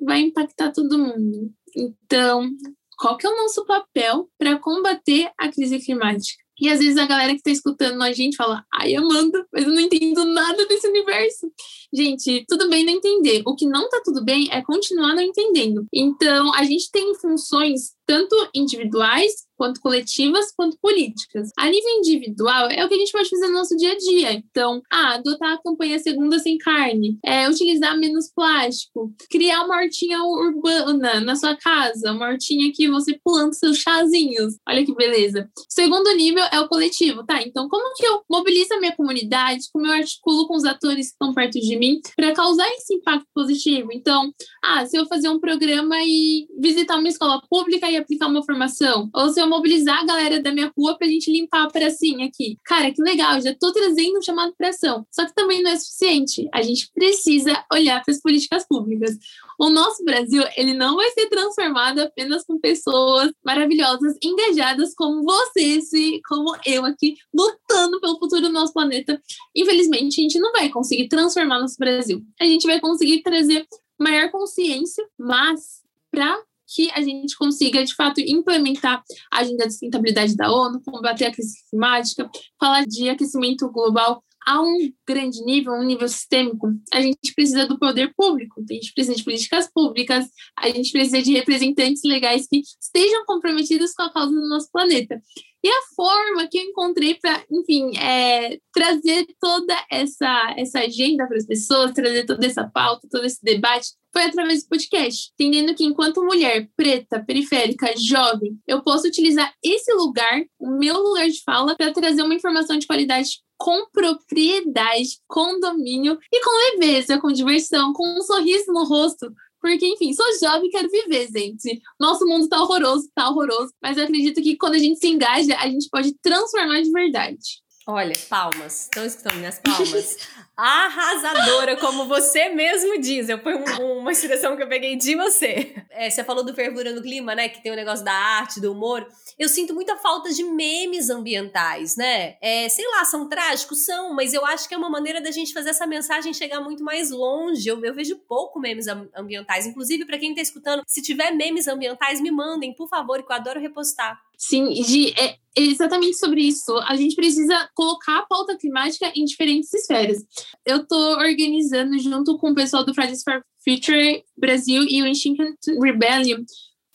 [0.02, 1.52] vai impactar todo mundo.
[1.76, 2.50] Então,
[2.98, 6.44] qual que é o nosso papel para combater a crise climática?
[6.60, 9.72] E às vezes a galera que está escutando a gente fala, ai, Amanda, mas eu
[9.72, 11.52] não entendo nada desse universo.
[11.94, 13.42] Gente, tudo bem não entender.
[13.46, 15.88] O que não tá tudo bem é continuar não entendendo.
[15.94, 21.52] Então, a gente tem funções tanto individuais quanto coletivas, quanto políticas.
[21.60, 24.32] A nível individual, é o que a gente pode fazer no nosso dia a dia.
[24.32, 30.24] Então, ah, adotar a campanha Segunda Sem Carne, é, utilizar menos plástico, criar uma hortinha
[30.24, 34.56] urbana na sua casa, uma hortinha que você planta seus chazinhos.
[34.68, 35.50] Olha que beleza.
[35.68, 37.42] Segundo nível é o coletivo, tá?
[37.42, 41.14] Então, como que eu mobilizo a minha comunidade, como eu articulo com os atores que
[41.14, 43.90] estão perto de mim para causar esse impacto positivo?
[43.92, 48.44] Então, ah, se eu fazer um programa e visitar uma escola pública e aplicar uma
[48.44, 52.28] formação, ou se eu mobilizar a galera da minha rua pra gente limpar a pracinha
[52.28, 52.58] aqui.
[52.64, 55.06] Cara, que legal, já tô trazendo um chamado pra ação.
[55.12, 56.48] Só que também não é suficiente.
[56.54, 59.18] A gente precisa olhar para as políticas públicas.
[59.60, 65.92] O nosso Brasil, ele não vai ser transformado apenas com pessoas maravilhosas, engajadas como vocês
[65.92, 69.22] e como eu aqui, lutando pelo futuro do nosso planeta.
[69.56, 72.22] Infelizmente, a gente não vai conseguir transformar nosso Brasil.
[72.40, 73.68] A gente vai conseguir trazer
[74.00, 76.40] maior consciência, mas para
[76.76, 81.32] que a gente consiga, de fato, implementar a agenda de sustentabilidade da ONU, combater a
[81.32, 82.30] crise climática,
[82.60, 87.78] falar de aquecimento global a um grande nível, um nível sistêmico, a gente precisa do
[87.78, 90.26] poder público, a gente precisa de políticas públicas,
[90.58, 95.22] a gente precisa de representantes legais que estejam comprometidos com a causa do nosso planeta.
[95.64, 101.38] E a forma que eu encontrei para, enfim, é, trazer toda essa, essa agenda para
[101.38, 105.84] as pessoas, trazer toda essa pauta, todo esse debate, foi através do podcast, entendendo que
[105.84, 111.76] enquanto mulher preta, periférica, jovem, eu posso utilizar esse lugar, o meu lugar de fala,
[111.76, 117.92] para trazer uma informação de qualidade com propriedade, com domínio e com leveza, com diversão,
[117.92, 121.82] com um sorriso no rosto, porque, enfim, sou jovem e quero viver, gente.
[122.00, 123.74] Nosso mundo tá horroroso, tá horroroso.
[123.82, 127.62] Mas eu acredito que quando a gente se engaja, a gente pode transformar de verdade.
[127.88, 128.84] Olha, palmas.
[128.84, 130.18] Estão escutando minhas palmas?
[130.56, 133.30] Arrasadora, como você mesmo diz.
[133.30, 135.74] Eu, foi um, uma inspiração que eu peguei de você.
[135.90, 137.50] É, você falou do fervura no clima, né?
[137.50, 139.08] Que tem o negócio da arte, do humor.
[139.40, 142.38] Eu sinto muita falta de memes ambientais, né?
[142.42, 143.86] É, sei lá, são trágicos?
[143.86, 146.84] São, mas eu acho que é uma maneira da gente fazer essa mensagem chegar muito
[146.84, 147.68] mais longe.
[147.68, 149.66] Eu, eu vejo pouco memes ambientais.
[149.66, 153.36] Inclusive, para quem tá escutando, se tiver memes ambientais, me mandem, por favor, que eu
[153.36, 154.22] adoro repostar.
[154.42, 156.74] Sim, Gi, é exatamente sobre isso.
[156.88, 160.24] A gente precisa colocar a pauta climática em diferentes esferas.
[160.66, 165.54] Eu estou organizando, junto com o pessoal do Fridays for Future Brasil e o Extinction
[165.84, 166.42] Rebellion,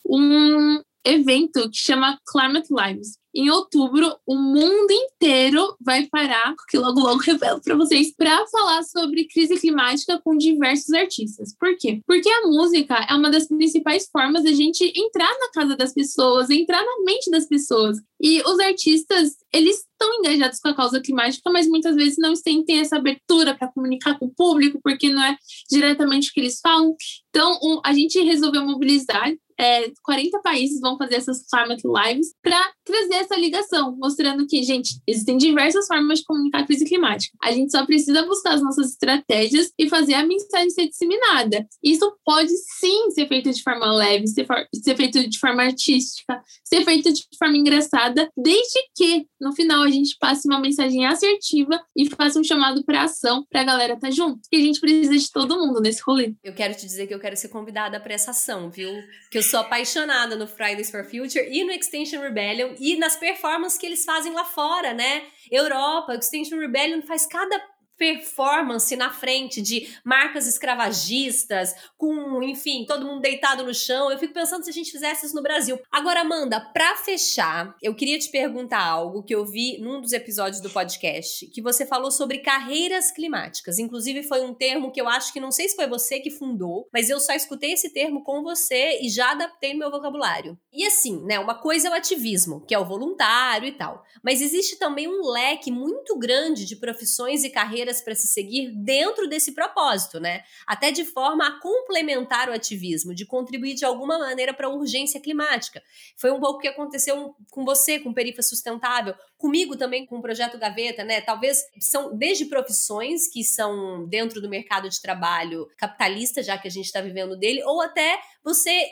[0.08, 3.18] um evento que chama Climate Lives.
[3.36, 8.84] Em outubro, o mundo inteiro vai parar, que logo logo revelo para vocês, para falar
[8.84, 11.52] sobre crise climática com diversos artistas.
[11.58, 12.00] Por quê?
[12.06, 16.48] Porque a música é uma das principais formas da gente entrar na casa das pessoas,
[16.48, 17.98] entrar na mente das pessoas.
[18.20, 22.64] E os artistas, eles estão engajados com a causa climática, mas muitas vezes não têm
[22.78, 25.36] essa abertura para comunicar com o público, porque não é
[25.68, 26.94] diretamente o que eles falam.
[27.30, 33.14] Então, a gente resolveu mobilizar é, 40 países vão fazer essas climate lives para trazer
[33.14, 37.36] essa ligação, mostrando que, gente, existem diversas formas de comunicar a crise climática.
[37.42, 41.66] A gente só precisa buscar as nossas estratégias e fazer a mensagem ser disseminada.
[41.82, 46.42] Isso pode sim ser feito de forma leve, ser, for, ser feito de forma artística,
[46.64, 51.80] ser feito de forma engraçada, desde que no final a gente passe uma mensagem assertiva
[51.96, 54.40] e faça um chamado para ação para a galera estar tá junto.
[54.50, 56.34] E a gente precisa de todo mundo nesse rolê.
[56.42, 58.90] Eu quero te dizer que eu quero ser convidada para essa ação, viu?
[59.30, 63.78] Que eu sou apaixonada no Fridays for Future e no Extinction Rebellion e nas performances
[63.78, 65.22] que eles fazem lá fora, né?
[65.50, 67.58] Europa, Extinction Rebellion faz cada
[67.96, 74.10] performance na frente de marcas escravagistas, com, enfim, todo mundo deitado no chão.
[74.10, 75.78] Eu fico pensando se a gente fizesse isso no Brasil.
[75.90, 80.60] Agora, Amanda, para fechar, eu queria te perguntar algo que eu vi num dos episódios
[80.60, 83.78] do podcast, que você falou sobre carreiras climáticas.
[83.78, 86.88] Inclusive, foi um termo que eu acho que não sei se foi você que fundou,
[86.92, 90.58] mas eu só escutei esse termo com você e já adaptei no meu vocabulário.
[90.72, 94.40] E assim, né, uma coisa é o ativismo, que é o voluntário e tal, mas
[94.40, 99.28] existe também um leque muito grande de profissões e carreiras maneiras para se seguir dentro
[99.28, 100.42] desse propósito, né?
[100.66, 105.20] Até de forma a complementar o ativismo, de contribuir de alguma maneira para a urgência
[105.20, 105.82] climática.
[106.16, 110.22] Foi um pouco o que aconteceu com você, com Perifa Sustentável, comigo também com o
[110.22, 111.20] projeto Gaveta, né?
[111.20, 116.70] Talvez são desde profissões que são dentro do mercado de trabalho capitalista, já que a
[116.70, 118.88] gente está vivendo dele, ou até você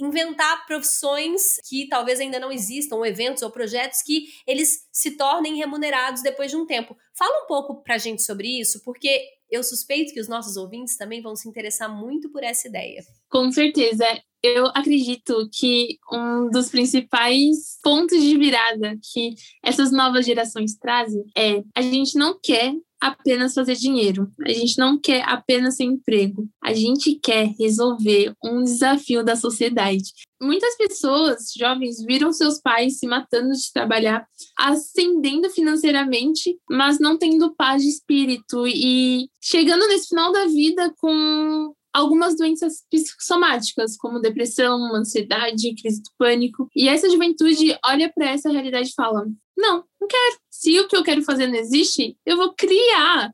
[0.00, 5.56] inventar profissões que talvez ainda não existam, ou eventos ou projetos que eles se tornem
[5.56, 6.96] remunerados depois de um tempo.
[7.16, 11.22] Fala um pouco pra gente sobre isso, porque eu suspeito que os nossos ouvintes também
[11.22, 13.02] vão se interessar muito por essa ideia.
[13.30, 14.04] Com certeza.
[14.42, 21.62] Eu acredito que um dos principais pontos de virada que essas novas gerações trazem é
[21.74, 24.32] a gente não quer apenas fazer dinheiro.
[24.44, 26.48] A gente não quer apenas ser emprego.
[26.62, 30.12] A gente quer resolver um desafio da sociedade.
[30.40, 34.26] Muitas pessoas, jovens, viram seus pais se matando de trabalhar,
[34.58, 41.74] ascendendo financeiramente, mas não tendo paz de espírito e chegando nesse final da vida com
[41.94, 46.68] algumas doenças psicossomáticas, como depressão, ansiedade, crise do pânico.
[46.74, 49.24] E essa juventude olha para essa realidade e fala:
[49.56, 50.36] não, não quero.
[50.50, 53.32] Se o que eu quero fazer não existe, eu vou criar.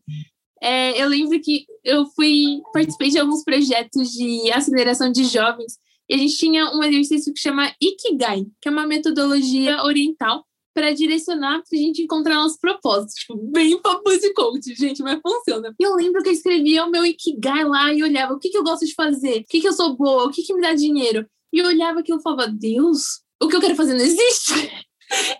[0.63, 6.15] É, eu lembro que eu fui participei de alguns projetos de aceleração de jovens e
[6.15, 11.63] a gente tinha um exercício que chama Ikigai, que é uma metodologia oriental para direcionar
[11.69, 13.13] para a gente encontrar nosso propósito.
[13.15, 15.75] Tipo, bem papo de coach, gente, mas funciona.
[15.79, 18.59] E eu lembro que eu escrevia o meu Ikigai lá e olhava o que, que
[18.59, 20.75] eu gosto de fazer, o que, que eu sou boa, o que, que me dá
[20.75, 21.27] dinheiro.
[21.53, 24.90] E eu olhava aquilo e falava, Deus, o que eu quero fazer não existe.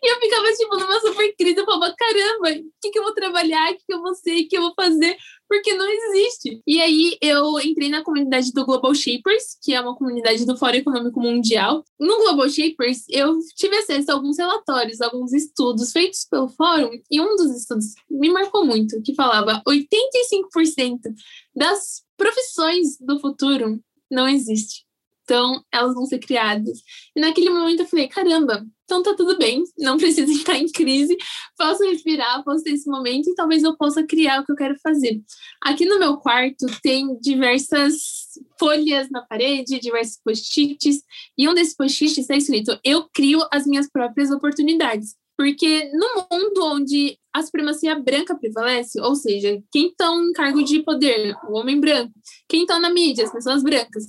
[0.03, 1.59] E eu ficava, tipo, numa super crise.
[1.59, 3.71] Eu falava, caramba, o que, que eu vou trabalhar?
[3.71, 4.41] O que, que eu vou ser?
[4.41, 5.17] O que eu vou fazer?
[5.49, 6.61] Porque não existe.
[6.67, 10.77] E aí eu entrei na comunidade do Global Shapers, que é uma comunidade do Fórum
[10.77, 11.85] Econômico Mundial.
[11.99, 17.21] No Global Shapers, eu tive acesso a alguns relatórios, alguns estudos feitos pelo fórum, e
[17.21, 21.01] um dos estudos me marcou muito, que falava 85%
[21.55, 23.81] das profissões do futuro
[24.11, 24.85] não existe
[25.31, 26.83] Então, elas vão ser criadas.
[27.15, 31.17] E naquele momento eu falei: caramba, então tá tudo bem, não preciso estar em crise,
[31.57, 34.75] posso respirar, posso ter esse momento e talvez eu possa criar o que eu quero
[34.83, 35.23] fazer.
[35.63, 37.93] Aqui no meu quarto tem diversas
[38.59, 41.01] folhas na parede, diversos post-its,
[41.39, 45.15] e um desses post-its está escrito: Eu crio as minhas próprias oportunidades.
[45.39, 50.83] Porque no mundo onde a supremacia branca prevalece, ou seja, quem está em cargo de
[50.83, 52.13] poder, o homem branco,
[52.49, 54.05] quem está na mídia, as pessoas brancas,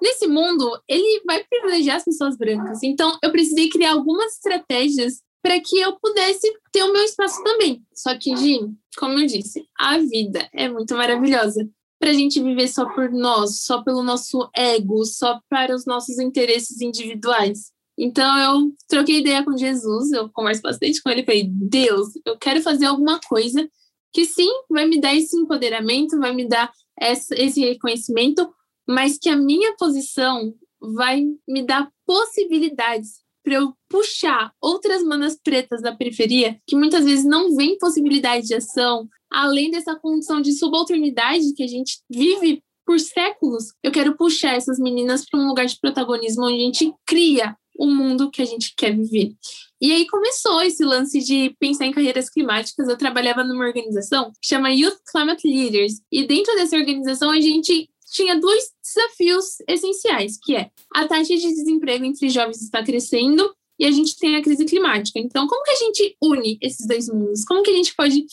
[0.00, 2.82] nesse mundo, ele vai privilegiar as pessoas brancas.
[2.82, 7.82] Então, eu precisei criar algumas estratégias para que eu pudesse ter o meu espaço também.
[7.92, 8.60] Só que, Gi,
[8.96, 11.68] como eu disse, a vida é muito maravilhosa.
[11.98, 16.18] Para a gente viver só por nós, só pelo nosso ego, só para os nossos
[16.18, 17.71] interesses individuais.
[17.98, 22.62] Então eu troquei ideia com Jesus, eu converso bastante com ele, falei, Deus, eu quero
[22.62, 23.68] fazer alguma coisa
[24.12, 28.52] que sim, vai me dar esse empoderamento, vai me dar essa, esse reconhecimento,
[28.86, 35.82] mas que a minha posição vai me dar possibilidades para eu puxar outras manas pretas
[35.82, 41.52] da periferia que muitas vezes não vêm possibilidade de ação, além dessa condição de subalternidade
[41.54, 43.72] que a gente vive por séculos.
[43.82, 47.86] Eu quero puxar essas meninas para um lugar de protagonismo onde a gente cria o
[47.86, 49.34] mundo que a gente quer viver.
[49.80, 52.88] E aí começou esse lance de pensar em carreiras climáticas.
[52.88, 56.00] Eu trabalhava numa organização que chama Youth Climate Leaders.
[56.10, 61.48] E dentro dessa organização a gente tinha dois desafios essenciais, que é a taxa de
[61.48, 65.18] desemprego entre jovens está crescendo e a gente tem a crise climática.
[65.18, 67.44] Então, como que a gente une esses dois mundos?
[67.44, 68.24] Como que a gente pode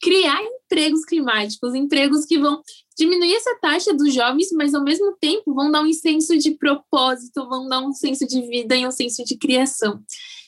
[0.00, 2.62] criar empregos climáticos, empregos que vão
[2.96, 7.48] diminuir essa taxa dos jovens, mas ao mesmo tempo vão dar um senso de propósito,
[7.48, 10.00] vão dar um senso de vida e um senso de criação.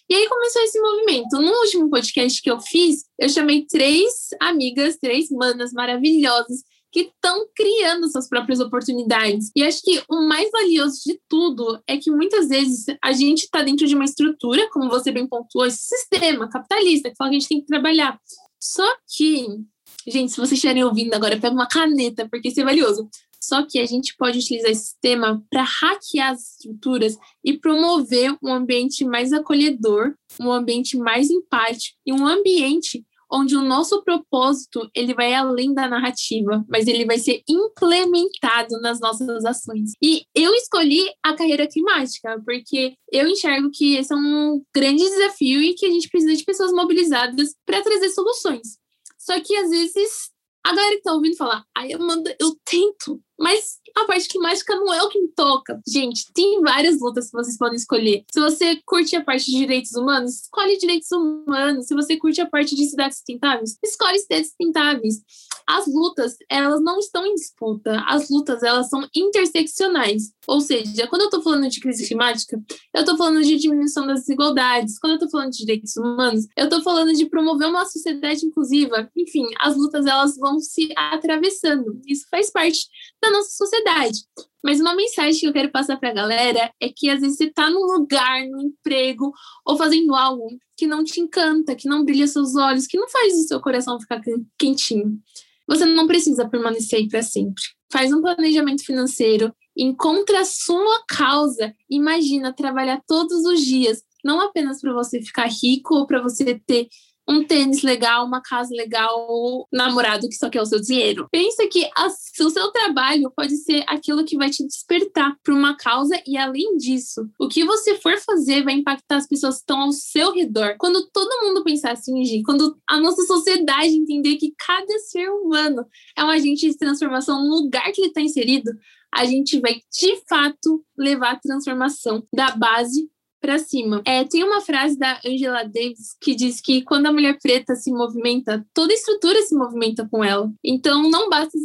[0.09, 1.41] E aí começou esse movimento.
[1.41, 7.47] No último podcast que eu fiz, eu chamei três amigas, três manas maravilhosas que estão
[7.55, 9.51] criando suas próprias oportunidades.
[9.55, 13.63] E acho que o mais valioso de tudo é que muitas vezes a gente está
[13.63, 17.39] dentro de uma estrutura, como você bem pontuou, esse sistema capitalista, que fala que a
[17.39, 18.19] gente tem que trabalhar.
[18.61, 19.65] Só que
[20.07, 23.09] Gente, se vocês estiverem ouvindo agora, pega uma caneta, porque isso é valioso.
[23.43, 28.53] Só que a gente pode utilizar esse sistema para hackear as estruturas e promover um
[28.53, 35.15] ambiente mais acolhedor, um ambiente mais empático e um ambiente onde o nosso propósito ele
[35.15, 39.93] vai além da narrativa, mas ele vai ser implementado nas nossas ações.
[40.03, 45.63] E eu escolhi a carreira climática porque eu enxergo que esse é um grande desafio
[45.63, 48.79] e que a gente precisa de pessoas mobilizadas para trazer soluções.
[49.19, 50.31] Só que às vezes
[50.65, 54.93] a galera que tá ouvindo falar, ai, Amanda, eu tento, mas a parte climática não
[54.93, 55.81] é o que me toca.
[55.89, 58.25] Gente, tem várias lutas que vocês podem escolher.
[58.31, 61.87] Se você curte a parte de direitos humanos, escolhe direitos humanos.
[61.87, 65.23] Se você curte a parte de cidades sustentáveis, escolhe cidades sustentáveis.
[65.67, 68.03] As lutas, elas não estão em disputa.
[68.07, 70.33] As lutas, elas são interseccionais.
[70.47, 72.61] Ou seja, quando eu estou falando de crise climática,
[72.93, 74.99] eu estou falando de diminuição das desigualdades.
[74.99, 79.09] Quando eu estou falando de direitos humanos, eu estou falando de promover uma sociedade inclusiva.
[79.17, 82.01] Enfim, as lutas, elas vão se atravessando.
[82.07, 82.89] Isso faz parte
[83.23, 84.19] da nossa sociedade.
[84.63, 87.45] Mas uma mensagem que eu quero passar para a galera é que às vezes você
[87.45, 89.33] está num lugar, no emprego,
[89.65, 93.35] ou fazendo algo que não te encanta, que não brilha seus olhos, que não faz
[93.35, 94.21] o seu coração ficar
[94.59, 95.19] quentinho.
[95.67, 97.63] Você não precisa permanecer aí para sempre.
[97.93, 104.81] Faz um planejamento financeiro, encontra a sua causa, imagina trabalhar todos os dias, não apenas
[104.81, 106.89] para você ficar rico ou para você ter
[107.31, 111.29] um tênis legal, uma casa legal, um namorado que só quer o seu dinheiro.
[111.31, 115.77] Pensa que a, o seu trabalho pode ser aquilo que vai te despertar para uma
[115.77, 119.81] causa e além disso, o que você for fazer vai impactar as pessoas que estão
[119.81, 120.75] ao seu redor.
[120.79, 125.87] Quando todo mundo pensar assim, Gi, quando a nossa sociedade entender que cada ser humano
[126.17, 128.73] é um agente de transformação no lugar que ele está inserido,
[129.13, 134.03] a gente vai de fato levar a transformação da base para cima.
[134.05, 137.91] É, tem uma frase da Angela Davis que diz que quando a mulher preta se
[137.91, 140.51] movimenta, toda estrutura se movimenta com ela.
[140.65, 141.59] Então não basta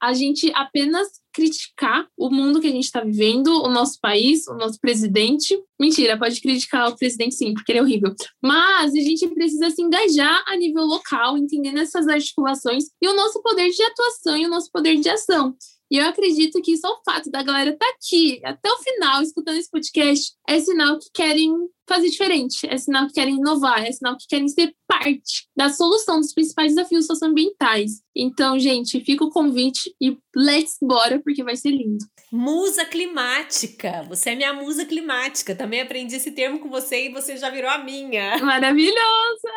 [0.00, 4.54] a gente apenas criticar o mundo que a gente está vivendo, o nosso país, o
[4.54, 5.56] nosso presidente.
[5.78, 8.14] Mentira, pode criticar o presidente sim, porque ele é horrível.
[8.42, 13.42] Mas a gente precisa se engajar a nível local, entendendo essas articulações e o nosso
[13.42, 15.54] poder de atuação e o nosso poder de ação.
[15.90, 19.22] E eu acredito que só o fato da galera estar tá aqui até o final,
[19.22, 21.52] escutando esse podcast, é sinal que querem
[21.88, 26.20] fazer diferente, é sinal que querem inovar, é sinal que querem ser parte da solução
[26.20, 28.02] dos principais desafios socioambientais.
[28.14, 32.04] Então, gente, fica o convite e let's bora, porque vai ser lindo.
[32.30, 34.04] Musa climática.
[34.08, 35.56] Você é minha musa climática.
[35.56, 38.38] Também aprendi esse termo com você e você já virou a minha.
[38.44, 39.50] Maravilhosa!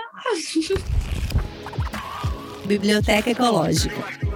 [2.65, 4.33] Biblioteca Ecológica.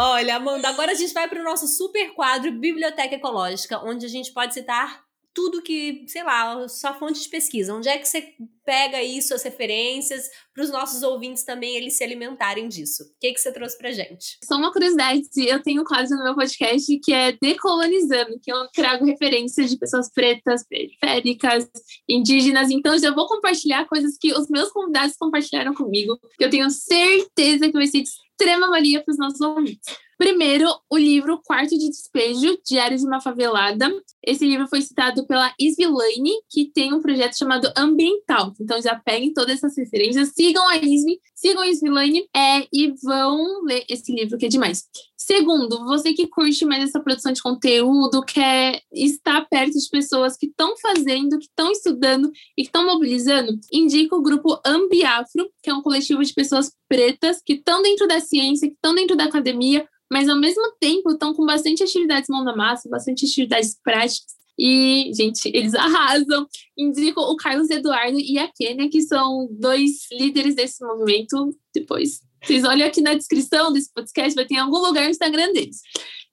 [0.00, 4.08] Olha, Amanda, agora a gente vai para o nosso super quadro Biblioteca Ecológica, onde a
[4.08, 5.07] gente pode citar
[5.38, 7.72] tudo que, sei lá, sua fonte de pesquisa.
[7.72, 8.34] Onde é que você
[8.66, 13.04] pega isso, as referências, para os nossos ouvintes também eles se alimentarem disso?
[13.04, 14.36] O que, que você trouxe pra gente?
[14.42, 19.04] Só uma curiosidade, eu tenho quase no meu podcast que é Decolonizando, que eu trago
[19.04, 21.68] referências de pessoas pretas, periféricas,
[22.08, 22.68] indígenas.
[22.72, 27.68] Então, já vou compartilhar coisas que os meus convidados compartilharam comigo, que eu tenho certeza
[27.68, 30.07] que vai ser de extrema valia para os nossos ouvintes.
[30.18, 33.88] Primeiro, o livro Quarto de Despejo, Diário de uma Favelada.
[34.20, 38.52] Esse livro foi citado pela Isvilane, que tem um projeto chamado Ambiental.
[38.60, 43.62] Então já peguem todas essas referências, sigam a Isvi, sigam a Isvilane é, e vão
[43.64, 44.84] ler esse livro que é demais.
[45.16, 50.46] Segundo, você que curte mais essa produção de conteúdo, quer estar perto de pessoas que
[50.46, 55.74] estão fazendo, que estão estudando e que estão mobilizando, indica o grupo Ambiafro, que é
[55.74, 59.86] um coletivo de pessoas pretas que estão dentro da ciência, que estão dentro da academia,
[60.10, 64.38] mas ao mesmo tempo estão com bastante atividades mão na massa, bastante atividades práticas.
[64.58, 66.46] E, gente, eles arrasam.
[66.76, 71.54] Indico o Carlos Eduardo e a Kênia, que são dois líderes desse movimento.
[71.74, 75.52] Depois, vocês olham aqui na descrição desse podcast, vai ter em algum lugar o Instagram
[75.52, 75.80] deles.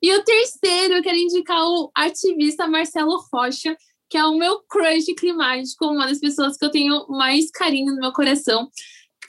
[0.02, 3.76] E o terceiro, eu quero indicar o ativista Marcelo Rocha,
[4.10, 8.00] que é o meu crush climático, uma das pessoas que eu tenho mais carinho no
[8.00, 8.70] meu coração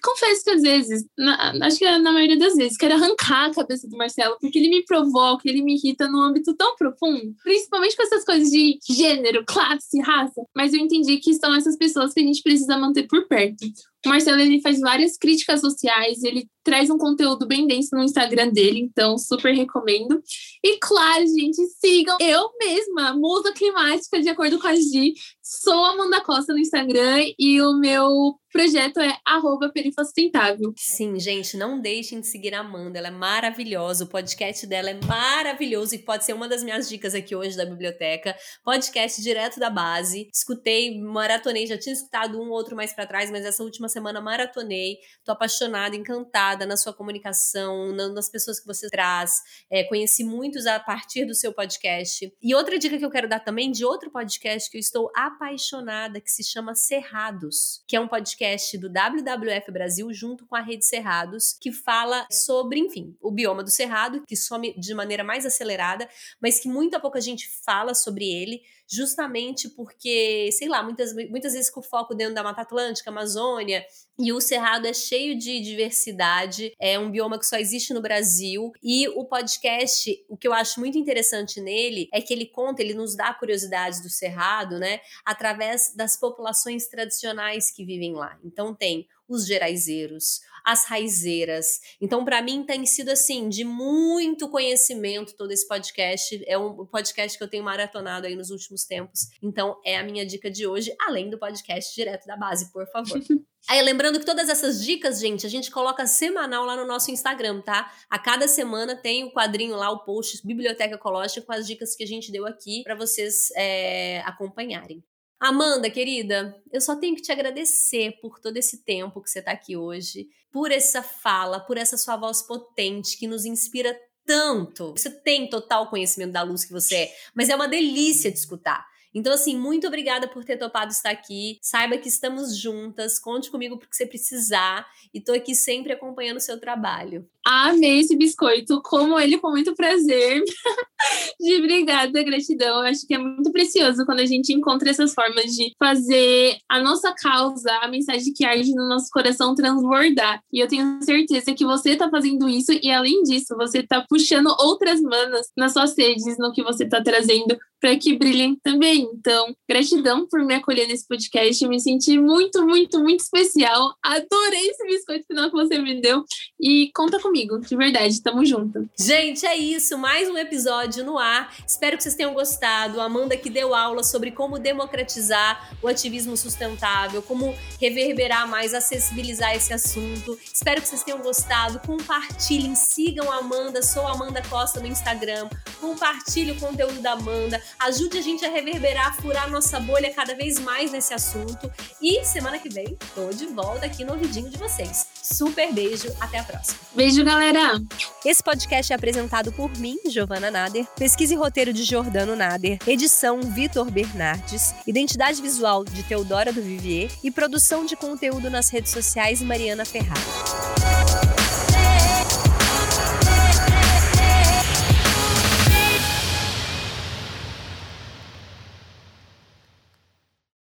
[0.06, 3.54] confesso que às vezes, na, acho que é na maioria das vezes, quero arrancar a
[3.54, 7.96] cabeça do Marcelo, porque ele me provoca, ele me irrita num âmbito tão profundo, principalmente
[7.96, 10.42] com essas coisas de gênero, classe, raça.
[10.54, 13.64] Mas eu entendi que são essas pessoas que a gente precisa manter por perto.
[14.04, 18.48] O Marcelo ele faz várias críticas sociais, ele traz um conteúdo bem denso no Instagram
[18.48, 20.20] dele, então super recomendo.
[20.64, 25.14] E claro, gente, sigam eu mesma, musa climática, de acordo com a Gi.
[25.40, 30.72] Sou Amanda Costa no Instagram e o meu projeto é arroba perifosustentável.
[30.76, 34.98] Sim, gente, não deixem de seguir a Amanda, ela é maravilhosa, o podcast dela é
[35.06, 38.34] maravilhoso e pode ser uma das minhas dicas aqui hoje da biblioteca.
[38.64, 40.28] Podcast direto da base.
[40.34, 44.20] Escutei, maratonei, já tinha escutado um ou outro mais para trás, mas essa última semana
[44.20, 44.96] maratonei.
[45.24, 49.42] Tô apaixonada, encantada na sua comunicação, nas pessoas que você traz.
[49.68, 52.32] É, conheci muitos a partir do seu podcast.
[52.40, 56.20] E outra dica que eu quero dar também de outro podcast que eu estou apaixonada,
[56.20, 60.86] que se chama Cerrados, que é um podcast do WWF Brasil junto com a Rede
[60.86, 66.08] Cerrados, que fala sobre, enfim, o bioma do cerrado, que some de maneira mais acelerada,
[66.40, 71.70] mas que muita pouca gente fala sobre ele justamente porque, sei lá, muitas, muitas vezes
[71.70, 73.84] com foco dentro da Mata Atlântica, Amazônia,
[74.18, 78.72] e o Cerrado é cheio de diversidade, é um bioma que só existe no Brasil.
[78.82, 82.94] E o podcast, o que eu acho muito interessante nele é que ele conta, ele
[82.94, 88.38] nos dá curiosidades do Cerrado, né, através das populações tradicionais que vivem lá.
[88.42, 91.80] Então tem os geraizeiros, as raizeiras.
[92.00, 96.42] Então, para mim, tem sido assim, de muito conhecimento todo esse podcast.
[96.44, 99.28] É um podcast que eu tenho maratonado aí nos últimos tempos.
[99.40, 103.20] Então, é a minha dica de hoje, além do podcast direto da base, por favor.
[103.68, 107.60] Aí, lembrando que todas essas dicas, gente, a gente coloca semanal lá no nosso Instagram,
[107.62, 107.92] tá?
[108.08, 112.04] A cada semana tem o quadrinho lá, o post Biblioteca Ecológica com as dicas que
[112.04, 115.02] a gente deu aqui para vocês é, acompanharem.
[115.38, 119.52] Amanda, querida, eu só tenho que te agradecer por todo esse tempo que você está
[119.52, 124.92] aqui hoje, por essa fala, por essa sua voz potente que nos inspira tanto.
[124.92, 128.86] Você tem total conhecimento da luz que você é, mas é uma delícia de escutar.
[129.16, 131.58] Então, assim, muito obrigada por ter topado estar aqui.
[131.62, 133.18] Saiba que estamos juntas.
[133.18, 134.86] Conte comigo porque você precisar.
[135.14, 137.26] E tô aqui sempre acompanhando o seu trabalho.
[137.42, 140.42] Amei esse biscoito, como ele com muito prazer.
[141.40, 142.80] de obrigada, gratidão.
[142.80, 147.14] Acho que é muito precioso quando a gente encontra essas formas de fazer a nossa
[147.14, 150.42] causa, a mensagem que arde no nosso coração transbordar.
[150.52, 154.54] E eu tenho certeza que você está fazendo isso e além disso, você está puxando
[154.58, 159.08] outras manas nas suas redes, no que você está trazendo para que brilhem também.
[159.12, 161.66] Então, gratidão por me acolher nesse podcast.
[161.66, 163.94] Me senti muito, muito, muito especial.
[164.02, 166.24] Adorei esse biscoito final que você me deu.
[166.60, 168.88] E conta comigo, de verdade, tamo junto.
[168.98, 169.98] Gente, é isso.
[169.98, 171.54] Mais um episódio no ar.
[171.66, 173.00] Espero que vocês tenham gostado.
[173.00, 179.72] Amanda que deu aula sobre como democratizar o ativismo sustentável, como reverberar mais, acessibilizar esse
[179.72, 180.38] assunto.
[180.52, 181.80] Espero que vocês tenham gostado.
[181.86, 183.82] Compartilhem, sigam a Amanda.
[183.82, 185.48] Sou Amanda Costa no Instagram.
[185.80, 190.58] Compartilhe o conteúdo da Amanda ajude a gente a reverberar, furar nossa bolha cada vez
[190.58, 191.70] mais nesse assunto.
[192.00, 195.06] E semana que vem, tô de volta aqui no ouvidinho de vocês.
[195.22, 196.78] Super beijo, até a próxima.
[196.94, 197.80] Beijo, galera!
[198.24, 203.40] Esse podcast é apresentado por mim, Giovana Nader, pesquisa e roteiro de Jordano Nader, edição
[203.40, 209.42] Vitor Bernardes, identidade visual de Teodora do Vivier e produção de conteúdo nas redes sociais
[209.42, 211.35] Mariana Ferrara.